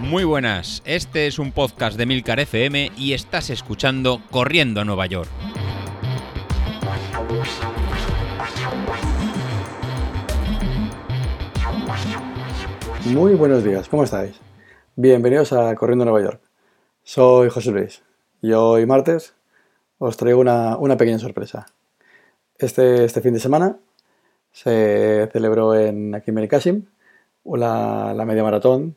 [0.00, 5.04] Muy buenas, este es un podcast de Milcar FM y estás escuchando Corriendo a Nueva
[5.04, 5.28] York.
[13.04, 14.40] Muy buenos días, ¿cómo estáis?
[14.96, 16.40] Bienvenidos a Corriendo a Nueva York.
[17.04, 18.02] Soy José Luis
[18.40, 19.34] y hoy martes
[19.98, 21.66] os traigo una, pequeña sorpresa.
[22.58, 23.76] Este, este, fin de semana
[24.52, 26.34] se celebró en, aquí en
[27.48, 28.96] Benicassim la, la media maratón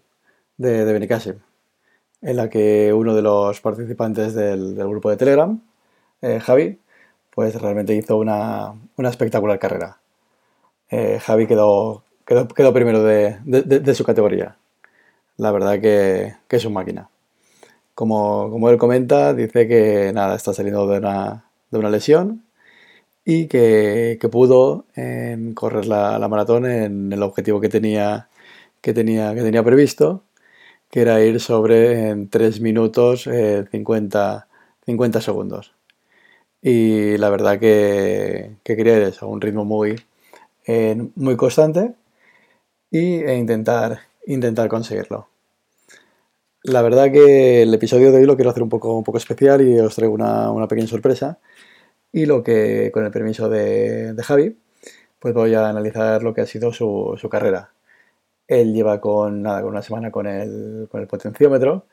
[0.58, 1.36] de, de Benicassim,
[2.22, 5.60] en la que uno de los participantes del, grupo de Telegram,
[6.22, 6.80] eh, Javi,
[7.32, 10.00] pues realmente hizo una, espectacular carrera.
[10.90, 14.58] Eh, Javi quedó, quedó, primero de, su categoría.
[15.38, 17.10] La verdad que, es un máquina.
[17.96, 22.44] Como, como, él comenta, dice que nada, está saliendo de una, de una lesión
[23.26, 24.86] y que, pudo
[25.56, 28.30] correr la, la, maratón en el objetivo que tenía,
[28.82, 30.24] que tenía, que tenía previsto
[30.92, 33.24] que era ir sobre en 3 minutos
[33.72, 35.74] 50, eh, 50 segundos.
[36.62, 39.96] Y la verdad que, quería ir a un ritmo muy,
[40.68, 41.94] eh, muy constante
[42.92, 45.28] y, e intentar, intentar conseguirlo.
[46.64, 49.62] La verdad que el episodio de hoy lo quiero hacer un poco, un poco especial
[49.62, 51.40] y os traigo una, pequeña sorpresa.
[52.14, 54.58] Y lo que, con el permiso de, Javi,
[55.20, 57.72] pues voy a analizar lo que ha sido su, su carrera.
[58.52, 61.86] Él lleva con, nada, con una semana con el, con el potenciómetro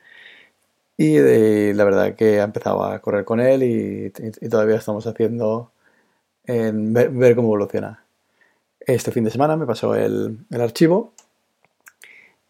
[0.99, 4.11] y la verdad que ha empezado a correr con él y,
[4.49, 5.71] todavía estamos haciendo
[6.45, 8.05] en ver, cómo evoluciona.
[8.81, 11.13] Este fin de semana me pasó el, archivo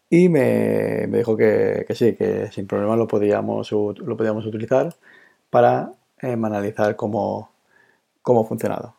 [0.09, 4.95] y me, dijo que, sí, que sin problema lo podíamos, lo podíamos utilizar
[5.51, 7.51] para em, analizar cómo,
[8.23, 8.98] cómo ha funcionado.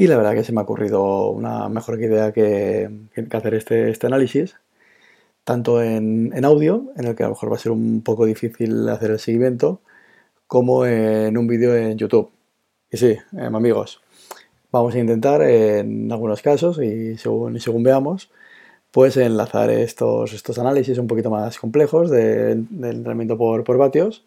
[0.00, 2.88] Y la verdad que se me ha ocurrido una mejor idea que,
[3.32, 4.56] hacer este, este, análisis,
[5.44, 8.88] tanto en, audio, en el que a lo mejor va a ser un poco difícil
[8.88, 9.82] hacer el seguimiento,
[10.46, 12.30] como en un vídeo en YouTube.
[12.90, 14.00] Y sí, em, amigos,
[14.72, 18.30] vamos a intentar en algunos casos y según, según veamos,
[18.92, 24.24] pues enlazar estos, estos análisis un poquito más complejos del entrenamiento por, por vatios,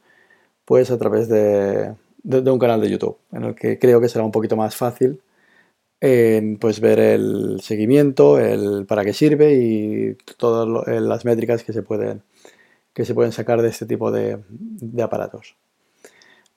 [0.65, 4.23] pues a través de, de, un canal de YouTube, en el que creo que será
[4.23, 5.19] un poquito más fácil
[6.59, 12.23] pues ver el seguimiento, el para qué sirve y todas las métricas que se pueden,
[12.93, 14.39] que se pueden sacar de este tipo de,
[15.01, 15.55] aparatos.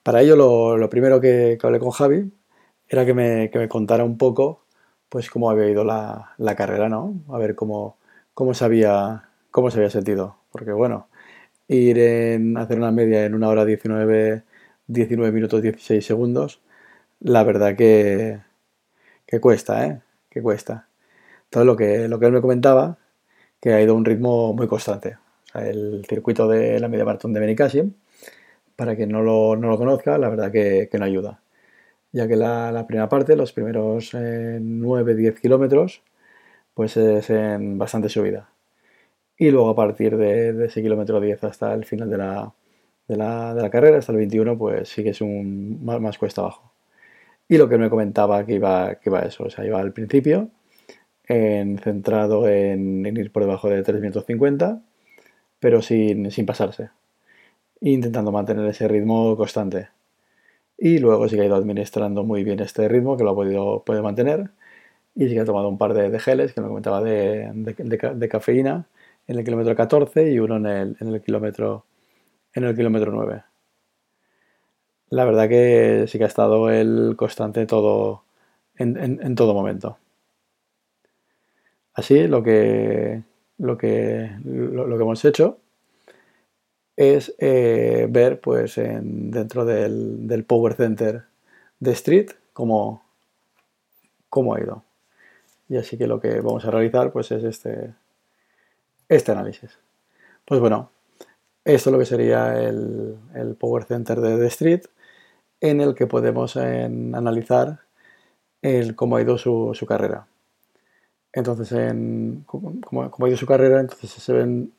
[0.03, 0.35] Para ello
[0.77, 2.31] lo, primero que, hablé con Javi
[2.89, 4.63] era que me, contara un poco
[5.09, 7.15] pues cómo había ido la, carrera, ¿no?
[7.29, 7.97] A ver cómo,
[8.33, 10.37] cómo, se había, cómo se había sentido.
[10.51, 11.07] Porque bueno,
[11.69, 14.43] ir en hacer una media en una hora 19,
[14.87, 16.61] 19 minutos 16 segundos,
[17.21, 18.39] la verdad que,
[19.27, 20.01] que cuesta, ¿eh?
[20.29, 20.87] Que cuesta.
[21.49, 22.97] Todo lo que, lo que él me comentaba,
[23.61, 25.17] que ha ido a un ritmo muy constante.
[25.55, 27.93] el circuito de la media maratón de Benicassim,
[28.75, 31.41] para quien no lo, no lo conozca, la verdad que, que no ayuda.
[32.11, 36.03] Ya que la, primera parte, los primeros 9-10 eh, kilómetros,
[36.73, 38.49] pues es en bastante subida.
[39.37, 42.53] Y luego a partir de, ese kilómetro 10 hasta el final de la,
[43.07, 46.17] de la, de la carrera, hasta el 21, pues sí que es un más, más
[46.17, 46.76] cuesta abajo.
[47.49, 50.49] Y lo que me comentaba que iba, que iba eso, o sea, iba al principio
[51.27, 54.81] en, centrado en, ir por debajo de 350,
[55.59, 56.91] pero sin, sin pasarse,
[57.81, 59.89] intentando mantener ese ritmo constante.
[60.77, 63.83] Y luego sí que ha ido administrando muy bien este ritmo, que lo ha podido
[63.85, 64.51] puede mantener.
[65.15, 68.87] Y sí que ha tomado un par de, geles, que me comentaba de, de, cafeína,
[69.27, 71.85] en el kilómetro 14 y uno en el, en el, kilómetro,
[72.53, 73.43] en el kilómetro 9
[75.09, 78.23] la verdad que sí que ha estado el constante todo
[78.75, 79.97] en, todo momento.
[81.93, 83.23] Así lo que
[83.57, 85.57] lo que, lo, que hemos hecho
[86.95, 91.23] es eh, ver pues en, dentro del, Power Center
[91.79, 93.03] de Street cómo,
[94.29, 94.83] cómo ha ido.
[95.69, 97.93] Y así que lo que vamos a realizar pues es este,
[99.09, 99.77] este análisis.
[100.45, 100.91] Pues bueno,
[101.65, 103.17] esto es lo que sería el,
[103.59, 104.81] Power Center de The Street
[105.61, 107.79] en el que podemos analizar
[108.95, 110.27] cómo ha ido su, carrera.
[111.33, 114.73] Entonces, en, cómo, ha ido su carrera, entonces se ven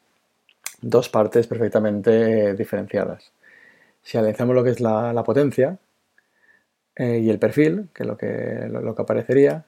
[0.80, 3.32] dos partes perfectamente diferenciadas.
[4.02, 5.78] Si analizamos lo que es la, potencia
[6.96, 9.64] eh, y el perfil, que es lo que, aparecería,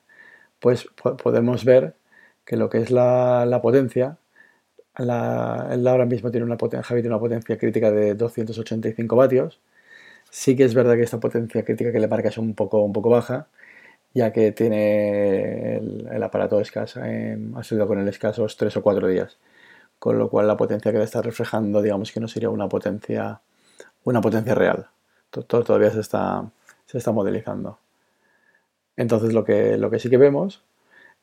[0.58, 0.88] pues
[1.22, 1.94] podemos ver
[2.44, 4.18] que lo que es la, potencia,
[4.96, 9.60] la, ahora mismo tiene una potencia crítica de 285 vatios,
[10.30, 12.92] Sí que es verdad que esta potencia crítica que le marca es un poco, un
[12.92, 13.48] poco baja
[14.14, 19.38] ya que tiene el, aparato escaso, ha subido con el escasos 3 o 4 días,
[19.98, 23.40] con lo cual la potencia que le está reflejando, digamos que no sería una potencia,
[24.04, 24.88] una potencia real.
[25.30, 26.50] Todo, todavía se está,
[26.86, 27.78] se está modelizando.
[28.96, 30.62] Entonces lo que, lo que sí que vemos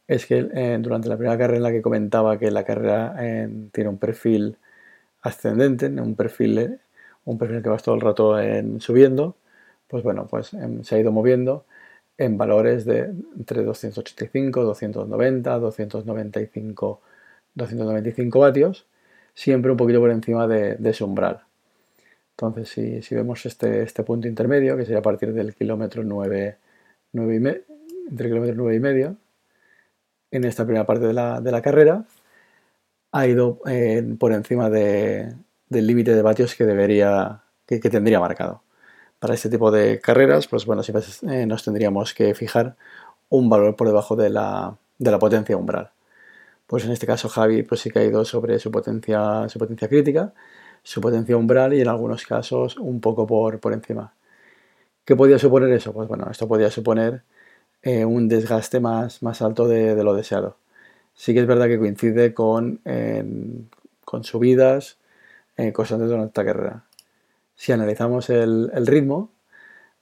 [0.08, 3.50] es que eh, durante la primera carrera en la que comentaba que la carrera eh,
[3.74, 4.58] tiene un perfil
[5.22, 6.80] ascendente, un perfil, eh,
[7.28, 8.36] un perfil que va todo el rato
[8.80, 9.36] subiendo,
[9.88, 11.66] pues bueno, pues em, se ha ido moviendo
[12.18, 17.02] en valores de entre 285, 290, 295,
[17.56, 18.88] 295 vatios,
[19.34, 21.42] siempre un poquito por encima de, ese umbral.
[22.32, 22.70] Entonces,
[23.06, 26.58] si, vemos este, este, punto intermedio, que sería a partir del kilómetro 9,
[27.14, 27.38] 9 y
[28.10, 29.18] entre el kilómetro 9 y medio,
[30.32, 32.06] en esta primera parte de la, carrera,
[33.12, 34.70] ha ido eh, por encima
[35.70, 38.62] del límite de vatios que debería, que tendría marcado
[39.20, 42.76] para este tipo de carreras, pues bueno, siempre eh, nos tendríamos que fijar
[43.30, 44.78] un valor por debajo de la,
[45.20, 45.92] potencia umbral.
[46.68, 49.88] Pues en este caso Javi pues sí que ha ido sobre su potencia, su potencia
[49.88, 50.34] crítica,
[50.84, 54.14] su potencia umbral y en algunos casos un poco por, por encima.
[55.06, 55.94] ¿Qué podía suponer eso?
[55.94, 57.24] Pues bueno, esto podía suponer
[57.84, 60.58] eh, un desgaste más, más alto de, lo deseado.
[61.16, 62.82] Sí que es verdad que coincide con,
[64.06, 64.98] con subidas
[65.58, 66.84] eh, constantes durante esta carrera.
[67.56, 69.32] Si analizamos el, ritmo,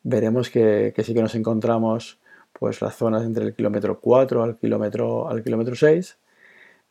[0.03, 2.19] veremos que, sí que nos encontramos
[2.51, 6.17] pues las zonas entre el kilómetro 4 al kilómetro, al kilómetro 6,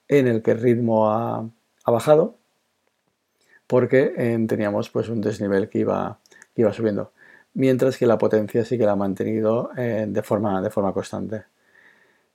[0.09, 1.47] en el que el ritmo ha,
[1.87, 2.37] bajado,
[3.67, 6.19] porque eh, teníamos pues un desnivel que iba,
[6.57, 7.13] iba subiendo,
[7.53, 11.45] mientras que la potencia sí que la ha mantenido eh, de, forma, de forma constante.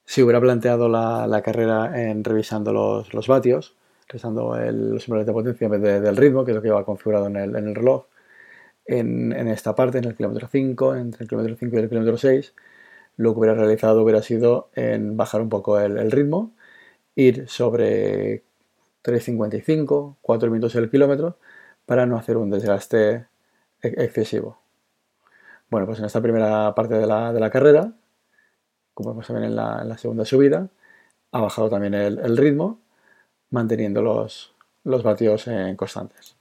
[0.05, 1.91] Si hubiera planteado la, carrera
[2.23, 3.75] revisando los vatios,
[4.09, 7.27] revisando el, los de potencia en vez del ritmo, que es lo que iba configurado
[7.27, 8.05] en el, en el reloj,
[8.89, 12.53] en, esta parte, en el kilómetro 5, entre el kilómetro 5 y el kilómetro 6,
[13.17, 16.53] lo que hubiera realizado hubiera sido en bajar un poco el, ritmo,
[17.15, 18.43] ir sobre
[19.03, 21.37] 3.55, 4 minutos el kilómetro,
[21.85, 23.27] para no hacer un desgaste
[23.81, 24.59] e-, excesivo.
[25.69, 27.93] Bueno, pues en esta primera parte de la, carrera,
[28.93, 30.69] como vemos también en la, segunda subida,
[31.31, 32.79] ha bajado también el, ritmo,
[33.51, 34.53] manteniendo los,
[34.83, 36.35] los vatios en constantes.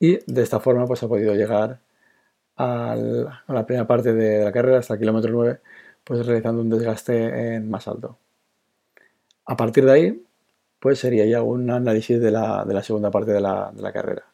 [0.00, 1.80] Y de esta forma pues ha podido llegar
[2.56, 2.96] a
[3.48, 5.60] la primera parte de la carrera, hasta el kilómetro 9,
[6.04, 8.18] pues realizando un desgaste más alto.
[9.46, 10.22] A partir de ahí,
[10.80, 14.24] pues sería ya un análisis de la, segunda parte de la, carrera.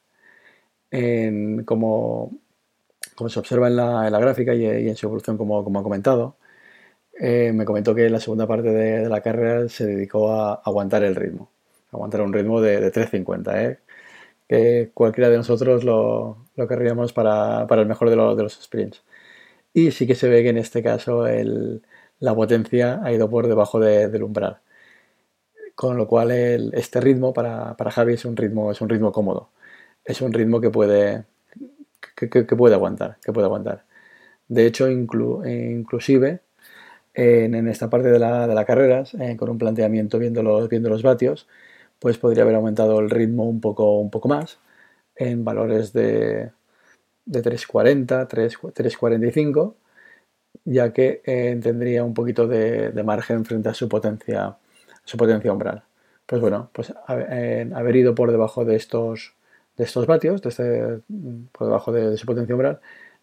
[1.65, 2.33] como,
[3.15, 6.37] como, se observa en la, gráfica y, en su evolución, como, como ha comentado,
[7.21, 11.15] eh, me comentó que la segunda parte de, la carrera se dedicó a aguantar el
[11.15, 11.51] ritmo,
[11.93, 13.79] aguantar un ritmo de, de 3.50, ¿eh?
[14.49, 19.03] que cualquiera de nosotros lo, querríamos para, el mejor de, los sprints.
[19.73, 21.27] Y sí que se ve que en este caso
[22.21, 24.61] la potencia ha ido por debajo del umbral.
[25.75, 29.51] Con lo cual este ritmo para, Javi es un ritmo, es un ritmo cómodo.
[30.05, 31.25] Es un ritmo que puede,
[32.17, 33.19] que, puede aguantar.
[33.25, 33.85] Que puede aguantar.
[34.49, 36.41] De hecho, inclusive
[37.15, 41.03] en, esta parte de la, de carrera, eh, con un planteamiento viendo los, viendo los
[41.03, 41.49] vatios,
[41.99, 44.59] pues podría haber aumentado el ritmo un poco, un poco más
[45.17, 46.51] en valores de,
[47.27, 49.75] de 3.40, 3.45,
[50.65, 54.57] ya que eh, tendría un poquito de, margen frente a su potencia,
[55.05, 55.85] su potencia umbral.
[56.27, 59.35] Pues bueno, pues haber ido por debajo de estos,
[59.77, 61.01] de estos vatios, este,
[61.53, 62.81] por debajo de, su potencia umbral,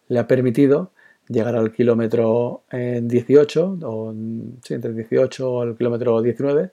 [0.08, 0.92] le ha permitido
[1.28, 4.14] llegar al kilómetro 18, o
[4.62, 6.70] sí, entre 18 al kilómetro 19,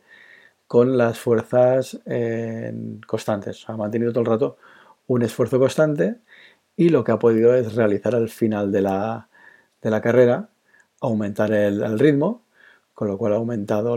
[0.67, 2.73] con las fuerzas eh,
[3.07, 3.67] constantes.
[3.67, 4.57] Ha mantenido todo el rato
[5.07, 6.17] un esfuerzo constante
[6.77, 9.29] y lo que ha podido es realizar al final de la,
[9.81, 10.49] carrera,
[11.01, 12.45] aumentar el, ritmo,
[12.93, 13.95] con lo cual ha aumentado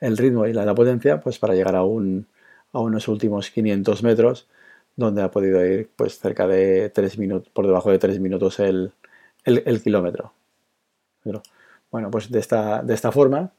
[0.00, 2.28] el ritmo y la, potencia pues para llegar a, un,
[2.72, 4.48] a unos últimos 500 metros
[4.96, 8.92] donde ha podido ir pues cerca de 3 minutos, por debajo de 3 minutos el,
[9.82, 10.32] kilómetro.
[11.90, 13.52] bueno, pues de esta, de esta forma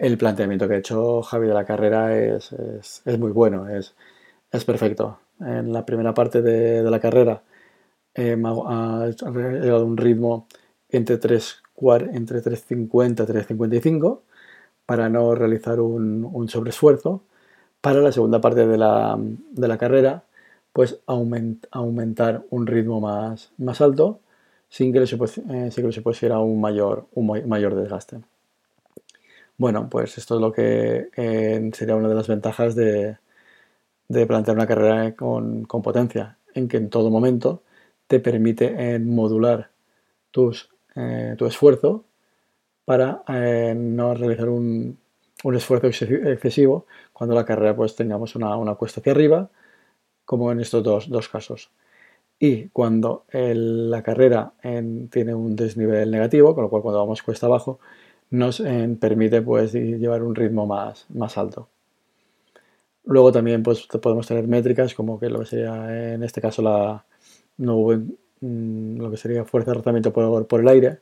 [0.00, 2.52] el planteamiento que ha hecho Javi de la carrera es,
[3.18, 3.94] muy bueno, es,
[4.64, 5.18] perfecto.
[5.40, 7.42] En la primera parte de, la carrera
[8.14, 10.46] eh, ha llegado a un ritmo
[10.88, 11.62] entre 3,
[12.12, 14.20] entre 3.50 y 3.55
[14.86, 17.22] para no realizar un, sobreesfuerzo.
[17.82, 20.24] Para la segunda parte de la, carrera,
[20.72, 24.20] pues aumentar un ritmo más, más alto
[24.70, 28.20] sin que le, eh, supusiera un mayor, un mayor desgaste.
[29.58, 33.18] Bueno, pues esto es lo que eh, sería una de las ventajas de,
[34.26, 37.62] plantear una carrera con, potencia, en que en todo momento
[38.06, 39.70] te permite eh, modular
[40.30, 42.04] tus, eh, tu esfuerzo
[42.84, 44.98] para eh, no realizar un,
[45.54, 49.50] esfuerzo excesivo cuando la carrera pues tengamos una, cuesta hacia arriba,
[50.24, 51.70] como en estos dos, casos.
[52.42, 54.54] Y cuando la carrera
[55.10, 57.80] tiene un desnivel negativo, con lo cual cuando vamos cuesta abajo,
[58.30, 58.62] nos
[58.98, 61.68] permite pues llevar un ritmo más, más alto.
[63.04, 67.04] Luego también pues, podemos tener métricas como que lo que sería en este caso la,
[67.58, 71.00] mm, lo que sería fuerza de rozamiento por, por, el aire.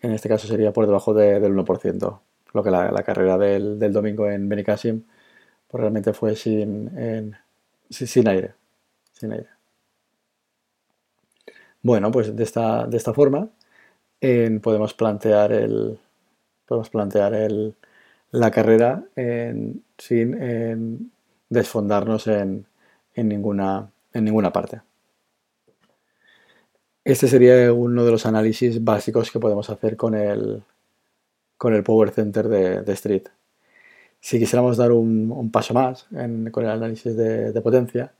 [0.00, 2.20] En este caso sería por debajo del 1%,
[2.54, 5.02] lo que la, carrera del, domingo en Benicassim
[5.68, 6.90] pues, realmente fue sin,
[7.90, 8.54] sin aire.
[9.12, 9.57] Sin aire.
[11.82, 13.48] Bueno, pues de esta, de esta forma
[14.62, 15.98] podemos plantear el,
[16.66, 17.74] podemos plantear el,
[18.30, 19.04] la carrera
[19.96, 21.10] sin
[21.48, 22.66] desfondarnos en,
[23.16, 24.80] ninguna, en ninguna parte.
[27.04, 30.62] Este sería uno de los análisis básicos que podemos hacer con el,
[31.56, 33.28] con el Power Center de, Street.
[34.20, 36.06] Si quisiéramos dar un, paso más
[36.50, 38.12] con el análisis de, potencia,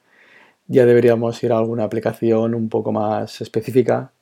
[0.69, 4.13] ya deberíamos ir a alguna aplicación un poco más específica,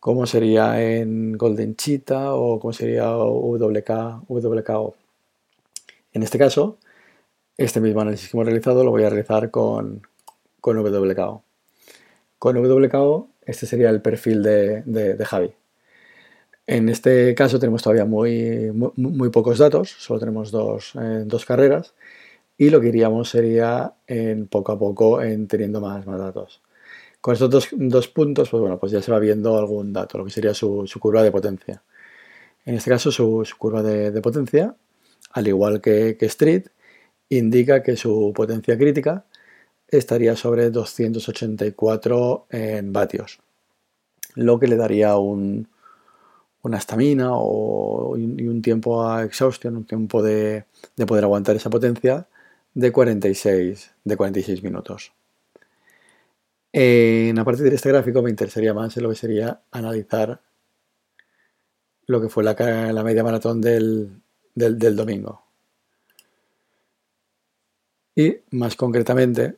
[0.00, 4.94] como sería en Golden Cheetah o como sería WK, WKO.
[6.12, 6.78] En este caso,
[7.56, 10.06] este mismo análisis que hemos realizado lo voy a realizar con,
[10.60, 11.42] con WKO.
[12.38, 15.52] Con WKO, este sería el perfil de, Javi.
[16.66, 21.94] En este caso tenemos todavía muy, muy, pocos datos, solo tenemos dos, eh, dos, carreras
[22.62, 26.62] y lo que iríamos sería en poco a poco en teniendo más, más datos.
[27.20, 30.30] Con estos dos, puntos, pues bueno, pues ya se va viendo algún dato, lo que
[30.30, 31.82] sería su, curva de potencia.
[32.64, 34.76] En este caso su, curva de, potencia,
[35.32, 36.68] al igual que, Street,
[37.30, 39.24] indica que su potencia crítica
[39.88, 43.40] estaría sobre 284 en vatios,
[44.36, 45.66] lo que le daría una
[46.78, 47.30] estamina
[48.16, 50.66] y un tiempo a exhaustión, un tiempo de,
[51.08, 52.28] poder aguantar esa potencia
[52.74, 55.12] de 46, de 46 minutos.
[56.72, 60.40] En, a partir de este gráfico me interesaría más en lo que sería analizar
[62.06, 62.54] lo que fue la,
[62.92, 64.22] la media maratón del
[64.54, 65.42] domingo.
[68.14, 69.56] Y más concretamente,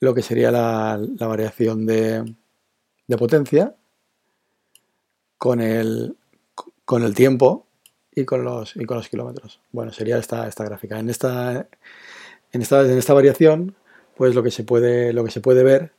[0.00, 2.34] lo que sería la, variación de,
[3.18, 3.74] potencia
[5.38, 6.16] con el,
[6.84, 7.66] con el tiempo
[8.14, 9.60] y con los, y con los kilómetros.
[9.72, 10.98] Bueno, sería esta, esta gráfica.
[10.98, 11.68] En esta,
[12.52, 13.74] en esta, en esta variación,
[14.16, 15.92] pues lo que, se puede, lo que se puede ver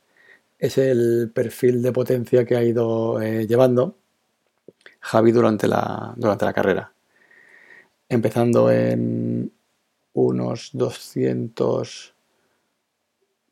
[0.58, 3.96] es el perfil de potencia que ha ido eh, llevando
[5.00, 6.92] Javi durante la, durante la carrera
[8.08, 9.52] empezando en
[10.12, 12.14] unos 200,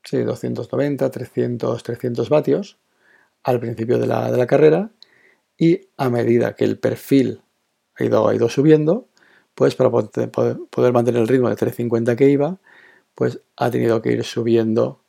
[0.02, 2.78] sí, 290, 300, 300 vatios
[3.42, 4.90] al principio de la, carrera
[5.58, 7.42] y a medida que el perfil
[7.96, 9.08] ha ido, subiendo,
[9.54, 12.58] pues para poder, mantener el ritmo de 350 que iba,
[13.14, 15.00] pues ha tenido que ir subiendo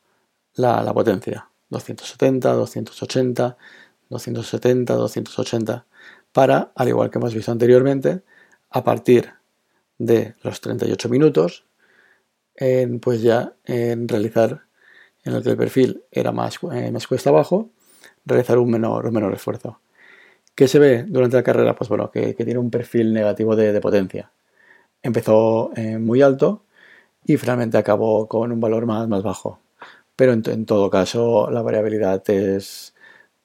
[0.54, 1.50] la, potencia.
[1.70, 3.56] 270, 280,
[4.08, 5.86] 270, 280,
[6.32, 8.22] para, al igual que hemos visto anteriormente,
[8.70, 9.32] a partir
[9.98, 11.64] de los 38 minutos,
[12.54, 14.66] en, pues ya en realizar
[15.24, 17.70] en el que el perfil era más, eh, más cuesta abajo,
[18.24, 19.80] realizar un menor, menor esfuerzo.
[20.56, 21.76] ¿Qué se ve durante la carrera?
[21.76, 24.32] Pues bueno, que, tiene un perfil negativo de, potencia.
[25.02, 26.64] Empezó eh, muy alto
[27.24, 29.60] y finalmente acabó con un valor más, más bajo.
[30.16, 32.94] Pero en, todo caso la variabilidad es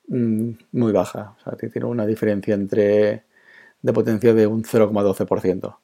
[0.07, 1.37] mm, muy baja.
[1.71, 3.25] Tiene una diferencia entre
[3.81, 5.79] de potencia de un 0,12%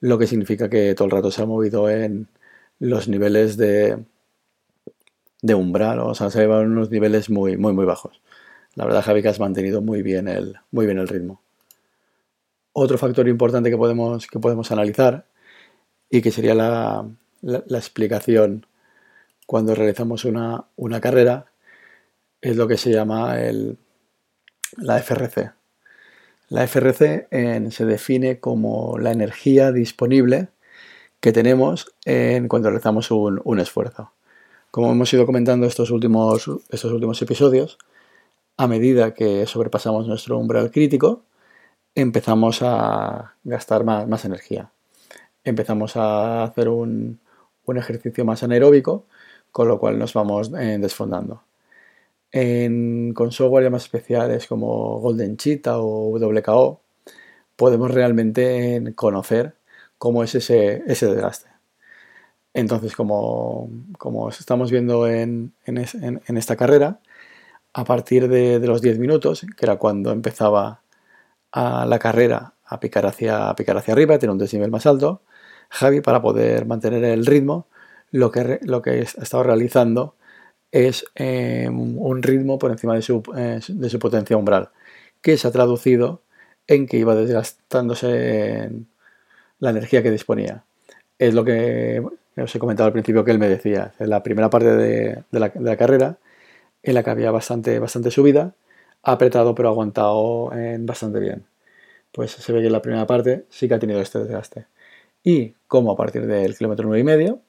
[0.00, 2.28] lo que significa que todo el rato se ha movido en
[2.78, 4.04] los niveles de,
[5.42, 8.20] de umbral, o sea, se en unos niveles muy, muy, muy bajos.
[8.78, 11.42] La verdad, Javi, que has mantenido muy bien el, muy bien el ritmo.
[12.72, 15.26] Otro factor importante que podemos, que podemos analizar
[16.08, 17.04] y que sería la,
[17.42, 18.66] explicación
[19.46, 21.46] cuando realizamos una, una, carrera
[22.40, 23.78] es lo que se llama el,
[24.76, 25.50] la FRC,
[26.48, 27.26] la FRC
[27.72, 30.50] se define como la energía disponible
[31.18, 34.12] que tenemos en cuando realizamos un, esfuerzo.
[34.70, 37.76] Como hemos ido comentando estos últimos, estos últimos episodios,
[38.58, 41.24] a medida que sobrepasamos nuestro umbral crítico,
[41.94, 44.70] empezamos a gastar más, energía.
[45.44, 47.20] Empezamos a hacer un,
[47.66, 49.06] ejercicio más anaeróbico,
[49.52, 51.42] con lo cual nos vamos eh, desfondando
[52.30, 56.80] con software más especiales como Golden Cheetah o WKO,
[57.56, 59.54] podemos realmente conocer
[59.98, 61.48] cómo es ese, desgaste.
[62.54, 63.70] Entonces, como
[64.30, 67.00] estamos viendo en, esta carrera,
[67.72, 70.82] a partir de, los 10 minutos, que era cuando empezaba
[71.52, 75.22] a la carrera a picar hacia, a picar hacia arriba, tener un desnivel más alto,
[75.70, 77.66] Javi, para poder mantener el ritmo,
[78.10, 80.16] lo que, lo que ha estado realizando
[80.70, 84.70] es em, un ritmo por encima de su, eh, de su, potencia umbral,
[85.22, 86.22] que se ha traducido
[86.66, 88.70] en que iba desgastándose
[89.58, 90.64] la energía que disponía.
[91.18, 92.02] Es lo que
[92.36, 93.92] os he comentado al principio que él me decía.
[93.98, 96.18] En la primera parte de, de la, carrera,
[96.88, 98.54] en la que había bastante, bastante subida,
[99.02, 101.46] apretado pero aguantado bastante bien.
[102.12, 104.66] Pues se ve que en la primera parte sí que ha tenido este desgaste.
[105.22, 107.40] Y como a partir del kilómetro 9 y medio,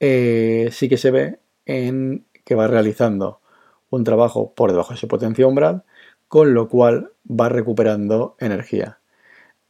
[0.00, 3.40] eh, sí que se ve en que va realizando
[3.90, 5.84] un trabajo por debajo de su potencia umbral,
[6.28, 8.98] con lo cual va recuperando energía.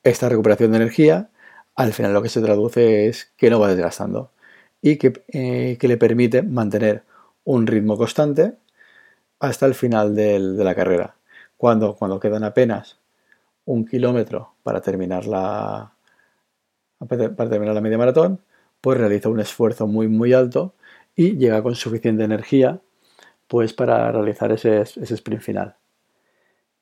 [0.04, 1.30] Esta recuperación de energía,
[1.74, 4.30] al final lo que se traduce es que no va desgastando
[4.80, 7.02] y que, eh, le permite mantener
[7.44, 8.54] un ritmo constante
[9.40, 11.16] hasta el final de la carrera.
[11.56, 12.98] Cuando, cuando quedan apenas
[13.64, 15.92] un kilómetro para terminar la,
[17.06, 18.40] para terminar la media maratón,
[18.80, 20.74] pues realiza un esfuerzo muy muy alto
[21.14, 22.80] y llega con suficiente energía
[23.46, 25.76] pues para realizar ese, sprint final.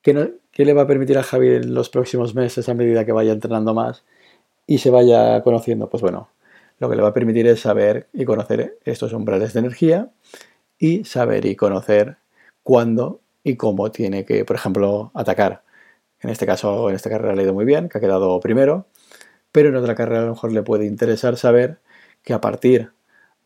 [0.01, 3.11] ¿Qué, ¿Qué, le va a permitir a Javi en los próximos meses a medida que
[3.11, 4.03] vaya entrenando más
[4.65, 5.89] y se vaya conociendo?
[5.89, 6.29] Pues bueno,
[6.79, 10.11] lo que le va a permitir es saber y conocer estos umbrales de energía
[10.77, 12.17] y saber y conocer
[12.67, 15.63] cuándo y cómo tiene que, por ejemplo, atacar.
[16.19, 18.87] En este caso, en esta carrera le ha ido muy bien, que ha quedado primero,
[19.53, 21.79] pero en otra carrera a lo mejor le puede interesar saber
[22.23, 22.91] que a partir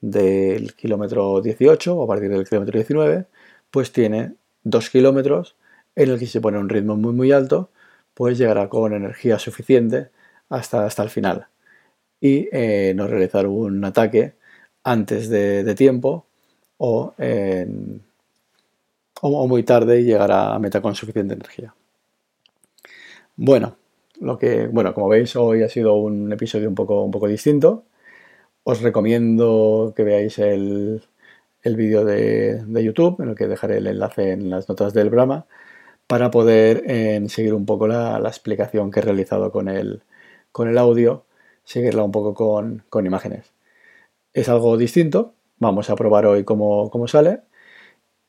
[0.01, 3.28] del kilómetro 18 o a partir del kilómetro 19,
[3.70, 5.56] pues tiene dos kilómetros
[5.96, 7.70] en el que se pone un ritmo muy muy alto,
[8.16, 10.10] pues llegará con energía suficiente
[10.50, 11.48] hasta, hasta el final
[12.20, 14.34] y eh, no realizar un ataque
[14.84, 16.25] antes de, tiempo
[16.78, 17.13] o,
[19.22, 21.74] o, muy tarde y llegar a meta con suficiente energía.
[23.36, 23.75] Bueno,
[24.20, 27.86] lo que, bueno, como veis, hoy ha sido un episodio un poco, un poco distinto.
[28.63, 31.01] Os recomiendo que veáis el,
[31.64, 35.48] vídeo de, YouTube, en el que dejaré el enlace en las notas del Brahma,
[36.07, 40.03] para poder eh, seguir un poco la, explicación que he realizado con el,
[40.51, 41.25] con el audio,
[41.64, 43.53] seguirla un poco con, imágenes.
[44.34, 47.42] Es algo distinto, vamos a probar hoy cómo, sale.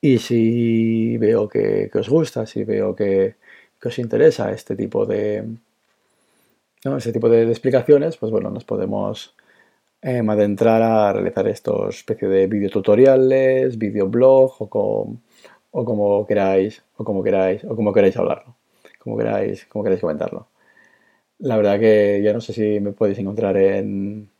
[0.04, 3.36] Y si veo que, os gusta, si veo que,
[3.80, 5.44] que os interesa este tipo de,
[6.84, 9.36] ese tipo de, explicaciones, pues bueno, nos podemos
[10.02, 15.16] em, adentrar a realizar estos especie de videotutoriales, videoblog o,
[15.70, 18.56] o como queráis, o como queráis, o como queráis hablarlo,
[18.98, 20.48] como queráis, como queráis comentarlo.
[21.38, 24.30] La verdad que ya no sé si me podéis encontrar en,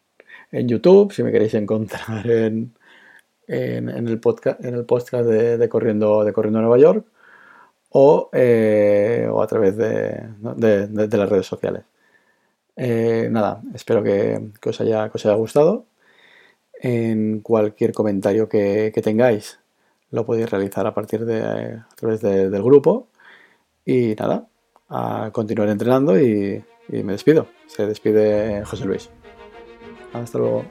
[0.50, 2.72] en YouTube, si me queréis encontrar en,
[3.46, 7.06] en, el, podcast, en el podcast de, Corriendo, de Corriendo Nueva York
[7.90, 11.84] o, eh, o a través de, de las redes sociales.
[12.76, 15.86] Eh, nada, espero que, os haya, haya, gustado.
[16.80, 19.60] En cualquier comentario que, tengáis
[20.10, 23.08] lo podéis realizar a partir de a través del grupo.
[23.84, 24.48] Y nada,
[24.88, 27.48] a continuar entrenando y me despido.
[27.66, 29.10] Se despide José Luis.
[30.12, 30.64] Hasta luego.